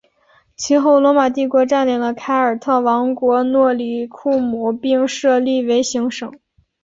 [0.55, 6.31] 其后罗马帝国占领了凯尔特王国诺里库姆并设立为行省。